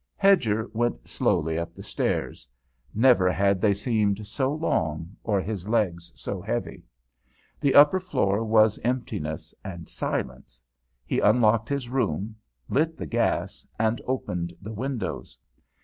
Hedger 0.17 0.67
went 0.73 1.07
slowly 1.07 1.59
up 1.59 1.75
the 1.75 1.83
stairs 1.83 2.47
never 2.91 3.31
had 3.31 3.61
they 3.61 3.75
seemed 3.75 4.25
so 4.25 4.51
long, 4.51 5.15
or 5.23 5.39
his 5.39 5.69
legs 5.69 6.11
so 6.15 6.41
heavy. 6.41 6.81
The 7.59 7.75
upper 7.75 7.99
floor 7.99 8.43
was 8.43 8.79
emptiness 8.83 9.53
and 9.63 9.87
silence. 9.87 10.63
He 11.05 11.19
unlocked 11.19 11.69
his 11.69 11.87
room, 11.87 12.35
lit 12.67 12.97
the 12.97 13.05
gas, 13.05 13.67
and 13.77 14.01
opened 14.07 14.55
the 14.59 14.73
windows. 14.73 15.37